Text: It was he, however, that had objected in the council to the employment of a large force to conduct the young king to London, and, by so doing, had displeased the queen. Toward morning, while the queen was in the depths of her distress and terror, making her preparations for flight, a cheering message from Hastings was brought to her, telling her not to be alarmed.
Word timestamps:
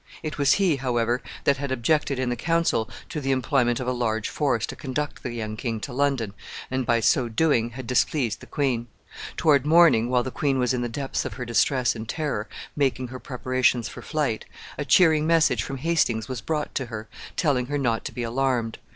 It 0.23 0.39
was 0.39 0.53
he, 0.53 0.77
however, 0.77 1.21
that 1.43 1.57
had 1.57 1.71
objected 1.71 2.17
in 2.17 2.29
the 2.29 2.35
council 2.35 2.89
to 3.09 3.21
the 3.21 3.29
employment 3.29 3.79
of 3.79 3.85
a 3.87 3.91
large 3.91 4.29
force 4.29 4.65
to 4.65 4.75
conduct 4.75 5.21
the 5.21 5.31
young 5.31 5.55
king 5.55 5.79
to 5.81 5.93
London, 5.93 6.33
and, 6.71 6.87
by 6.87 7.01
so 7.01 7.29
doing, 7.29 7.69
had 7.77 7.85
displeased 7.85 8.39
the 8.39 8.47
queen. 8.47 8.87
Toward 9.37 9.63
morning, 9.63 10.09
while 10.09 10.23
the 10.23 10.31
queen 10.31 10.57
was 10.57 10.73
in 10.73 10.81
the 10.81 10.89
depths 10.89 11.23
of 11.23 11.33
her 11.35 11.45
distress 11.45 11.95
and 11.95 12.09
terror, 12.09 12.49
making 12.75 13.09
her 13.09 13.19
preparations 13.19 13.87
for 13.89 14.01
flight, 14.01 14.45
a 14.75 14.85
cheering 14.85 15.27
message 15.27 15.61
from 15.61 15.77
Hastings 15.77 16.27
was 16.27 16.41
brought 16.41 16.73
to 16.73 16.87
her, 16.87 17.07
telling 17.35 17.67
her 17.67 17.77
not 17.77 18.03
to 18.05 18.11
be 18.11 18.23
alarmed. 18.23 18.79